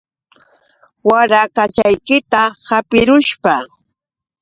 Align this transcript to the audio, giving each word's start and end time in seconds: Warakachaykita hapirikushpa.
Warakachaykita 1.09 2.41
hapirikushpa. 2.67 3.53